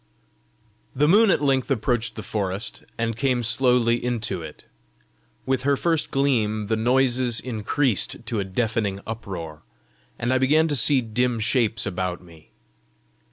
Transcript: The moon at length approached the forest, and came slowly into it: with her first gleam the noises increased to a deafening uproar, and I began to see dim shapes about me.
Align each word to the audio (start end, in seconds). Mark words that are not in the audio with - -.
The 0.95 1.07
moon 1.07 1.29
at 1.29 1.43
length 1.43 1.69
approached 1.69 2.15
the 2.15 2.23
forest, 2.23 2.83
and 2.97 3.15
came 3.15 3.43
slowly 3.43 4.03
into 4.03 4.41
it: 4.41 4.65
with 5.45 5.61
her 5.61 5.77
first 5.77 6.09
gleam 6.09 6.65
the 6.65 6.75
noises 6.75 7.39
increased 7.39 8.25
to 8.25 8.39
a 8.39 8.43
deafening 8.43 8.99
uproar, 9.05 9.61
and 10.17 10.33
I 10.33 10.39
began 10.39 10.67
to 10.69 10.75
see 10.75 11.01
dim 11.01 11.39
shapes 11.39 11.85
about 11.85 12.19
me. 12.19 12.49